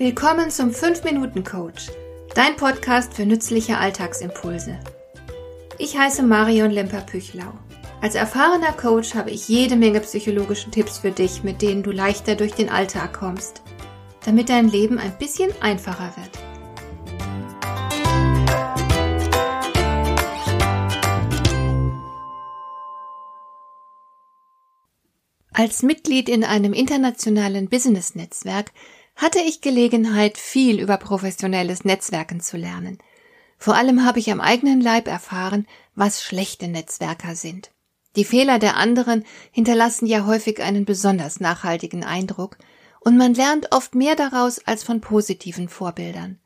[0.00, 1.90] Willkommen zum 5-Minuten-Coach,
[2.34, 4.80] dein Podcast für nützliche Alltagsimpulse.
[5.76, 7.52] Ich heiße Marion Lemper-Püchlau.
[8.00, 12.34] Als erfahrener Coach habe ich jede Menge psychologische Tipps für dich, mit denen du leichter
[12.34, 13.60] durch den Alltag kommst,
[14.24, 16.30] damit dein Leben ein bisschen einfacher wird.
[25.52, 28.72] Als Mitglied in einem internationalen Business-Netzwerk
[29.20, 32.98] hatte ich Gelegenheit, viel über professionelles Netzwerken zu lernen.
[33.58, 37.70] Vor allem habe ich am eigenen Leib erfahren, was schlechte Netzwerker sind.
[38.16, 42.56] Die Fehler der anderen hinterlassen ja häufig einen besonders nachhaltigen Eindruck,
[43.00, 46.38] und man lernt oft mehr daraus als von positiven Vorbildern.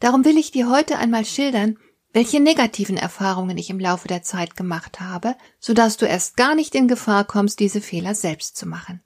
[0.00, 1.78] Darum will ich dir heute einmal schildern,
[2.12, 6.56] welche negativen Erfahrungen ich im Laufe der Zeit gemacht habe, so dass du erst gar
[6.56, 9.02] nicht in Gefahr kommst, diese Fehler selbst zu machen.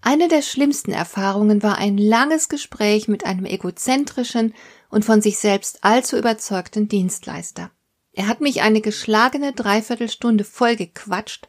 [0.00, 4.54] Eine der schlimmsten Erfahrungen war ein langes Gespräch mit einem egozentrischen
[4.90, 7.70] und von sich selbst allzu überzeugten Dienstleister.
[8.12, 11.48] Er hat mich eine geschlagene Dreiviertelstunde vollgequatscht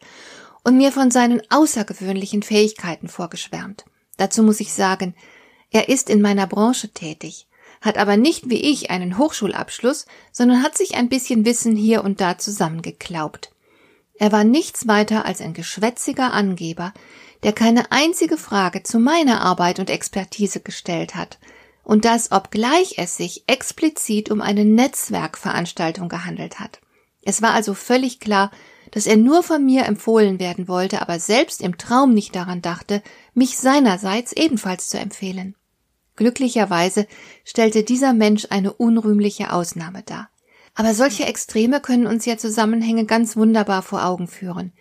[0.64, 3.86] und mir von seinen außergewöhnlichen Fähigkeiten vorgeschwärmt.
[4.18, 5.16] Dazu muss ich sagen,
[5.72, 7.48] er ist in meiner Branche tätig
[7.82, 12.22] hat aber nicht wie ich einen Hochschulabschluss, sondern hat sich ein bisschen Wissen hier und
[12.22, 13.52] da zusammengeklaubt.
[14.16, 16.94] Er war nichts weiter als ein geschwätziger Angeber,
[17.44, 21.40] der keine einzige Frage zu meiner Arbeit und Expertise gestellt hat,
[21.84, 26.82] und das obgleich es sich explizit um eine Netzwerkveranstaltung gehandelt hat.
[27.24, 28.52] Es war also völlig klar,
[28.92, 33.02] dass er nur von mir empfohlen werden wollte, aber selbst im Traum nicht daran dachte,
[33.34, 35.56] mich seinerseits ebenfalls zu empfehlen.
[36.16, 37.08] Glücklicherweise
[37.46, 40.30] stellte dieser Mensch eine unrühmliche Ausnahme dar.
[40.76, 44.74] Aber solche Extreme können uns ja Zusammenhänge ganz wunderbar vor Augen führen.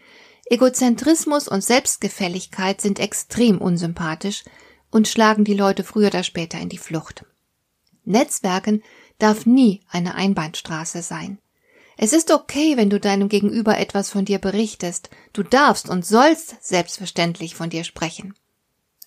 [0.51, 4.45] Egozentrismus und Selbstgefälligkeit sind extrem unsympathisch
[4.91, 7.25] und schlagen die Leute früher oder später in die Flucht.
[8.05, 8.83] Netzwerken
[9.19, 11.39] darf nie eine Einbahnstraße sein.
[11.99, 15.11] Es ist okay, wenn du deinem Gegenüber etwas von dir berichtest.
[15.33, 18.35] Du darfst und sollst selbstverständlich von dir sprechen.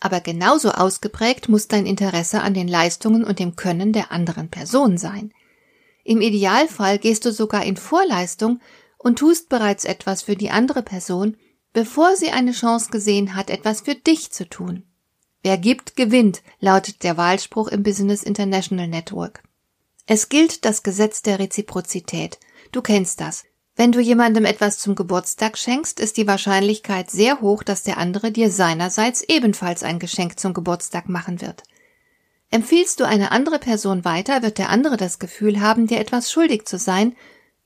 [0.01, 4.97] Aber genauso ausgeprägt muss dein Interesse an den Leistungen und dem Können der anderen Person
[4.97, 5.31] sein.
[6.03, 8.59] Im Idealfall gehst du sogar in Vorleistung
[9.03, 11.35] und tust bereits etwas für die andere Person,
[11.73, 14.84] bevor sie eine Chance gesehen hat, etwas für dich zu tun.
[15.44, 19.41] Wer gibt, gewinnt, lautet der Wahlspruch im Business International Network.
[20.06, 22.40] Es gilt das Gesetz der Reziprozität.
[22.72, 23.44] Du kennst das.
[23.75, 28.31] Wenn du jemandem etwas zum Geburtstag schenkst, ist die Wahrscheinlichkeit sehr hoch, dass der andere
[28.31, 31.63] dir seinerseits ebenfalls ein Geschenk zum Geburtstag machen wird.
[32.51, 36.66] Empfiehlst du eine andere Person weiter, wird der andere das Gefühl haben, dir etwas schuldig
[36.66, 37.16] zu sein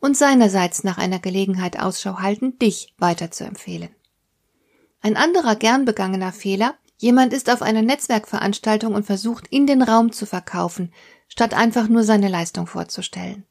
[0.05, 3.89] und seinerseits nach einer Gelegenheit Ausschau halten, dich weiterzuempfehlen.
[5.01, 10.11] Ein anderer gern begangener Fehler, jemand ist auf einer Netzwerkveranstaltung und versucht, in den Raum
[10.11, 10.93] zu verkaufen,
[11.27, 13.45] statt einfach nur seine Leistung vorzustellen.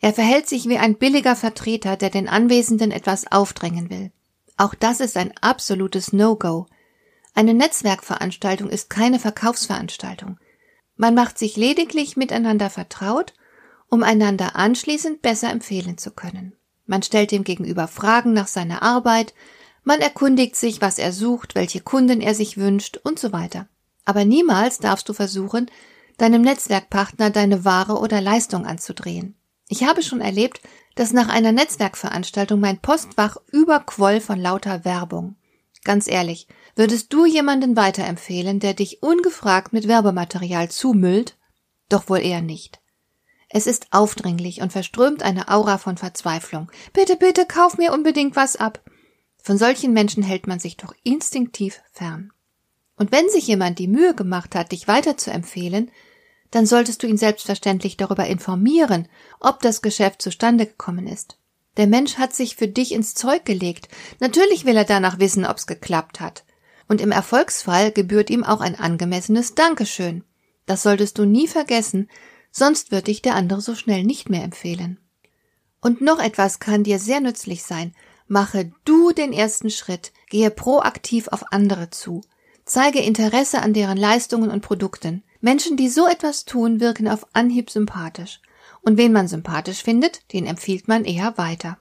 [0.00, 4.12] Er verhält sich wie ein billiger Vertreter, der den Anwesenden etwas aufdrängen will.
[4.56, 6.66] Auch das ist ein absolutes No-Go.
[7.34, 10.38] Eine Netzwerkveranstaltung ist keine Verkaufsveranstaltung.
[10.94, 13.34] Man macht sich lediglich miteinander vertraut,
[13.88, 16.54] um einander anschließend besser empfehlen zu können.
[16.86, 19.34] Man stellt dem Gegenüber Fragen nach seiner Arbeit,
[19.84, 23.68] man erkundigt sich, was er sucht, welche Kunden er sich wünscht und so weiter.
[24.04, 25.70] Aber niemals darfst du versuchen,
[26.18, 29.36] deinem Netzwerkpartner deine Ware oder Leistung anzudrehen.
[29.68, 30.60] Ich habe schon erlebt,
[30.94, 35.36] dass nach einer Netzwerkveranstaltung mein Postfach überquoll von lauter Werbung.
[35.84, 41.36] Ganz ehrlich, würdest du jemanden weiterempfehlen, der dich ungefragt mit Werbematerial zumüllt?
[41.88, 42.80] Doch wohl eher nicht.
[43.48, 46.70] Es ist aufdringlich und verströmt eine Aura von Verzweiflung.
[46.92, 48.82] Bitte, bitte, kauf mir unbedingt was ab.
[49.42, 52.32] Von solchen Menschen hält man sich doch instinktiv fern.
[52.96, 55.90] Und wenn sich jemand die Mühe gemacht hat, dich weiterzuempfehlen,
[56.50, 59.08] dann solltest du ihn selbstverständlich darüber informieren,
[59.40, 61.38] ob das Geschäft zustande gekommen ist.
[61.76, 63.88] Der Mensch hat sich für dich ins Zeug gelegt.
[64.18, 66.44] Natürlich will er danach wissen, ob's geklappt hat.
[66.88, 70.24] Und im Erfolgsfall gebührt ihm auch ein angemessenes Dankeschön.
[70.64, 72.08] Das solltest du nie vergessen,
[72.56, 74.98] sonst wird dich der andere so schnell nicht mehr empfehlen.
[75.82, 77.94] Und noch etwas kann dir sehr nützlich sein.
[78.28, 82.22] Mache du den ersten Schritt, gehe proaktiv auf andere zu.
[82.64, 85.22] Zeige Interesse an deren Leistungen und Produkten.
[85.40, 88.40] Menschen, die so etwas tun, wirken auf Anhieb sympathisch.
[88.80, 91.78] Und wen man sympathisch findet, den empfiehlt man eher weiter.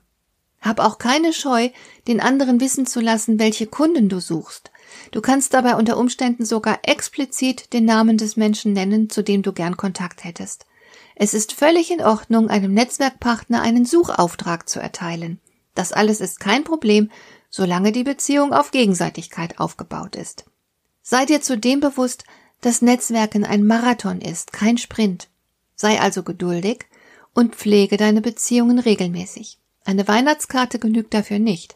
[0.60, 1.69] Hab auch keine Scheu,
[2.07, 4.72] den anderen wissen zu lassen, welche Kunden du suchst.
[5.12, 9.53] Du kannst dabei unter Umständen sogar explizit den Namen des Menschen nennen, zu dem du
[9.53, 10.65] gern Kontakt hättest.
[11.15, 15.39] Es ist völlig in Ordnung, einem Netzwerkpartner einen Suchauftrag zu erteilen.
[15.74, 17.09] Das alles ist kein Problem,
[17.50, 20.45] solange die Beziehung auf Gegenseitigkeit aufgebaut ist.
[21.01, 22.25] Sei dir zudem bewusst,
[22.62, 25.30] dass Netzwerken ein Marathon ist, kein Sprint.
[25.75, 26.86] Sei also geduldig
[27.33, 29.59] und pflege deine Beziehungen regelmäßig.
[29.86, 31.75] Eine Weihnachtskarte genügt dafür nicht.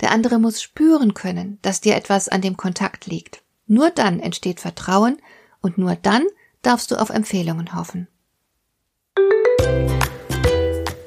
[0.00, 3.42] Der andere muss spüren können, dass dir etwas an dem Kontakt liegt.
[3.66, 5.18] Nur dann entsteht Vertrauen
[5.60, 6.24] und nur dann
[6.62, 8.08] darfst du auf Empfehlungen hoffen.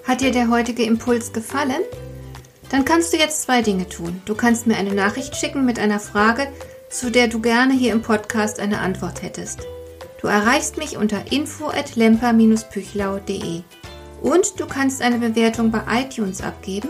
[0.06, 1.82] Hat dir der heutige Impuls gefallen?
[2.70, 4.22] Dann kannst du jetzt zwei Dinge tun.
[4.26, 6.48] Du kannst mir eine Nachricht schicken mit einer Frage,
[6.90, 9.68] zu der du gerne hier im Podcast eine Antwort hättest.
[10.22, 13.62] Du erreichst mich unter info@lemper-püchlau.de.
[14.22, 16.90] Und du kannst eine Bewertung bei iTunes abgeben,